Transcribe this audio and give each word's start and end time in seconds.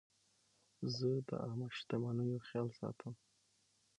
زه 0.97 1.09
د 1.27 1.29
عامه 1.43 1.67
شتمنیو 1.77 2.43
خیال 2.47 2.69
ساتم. 2.79 3.13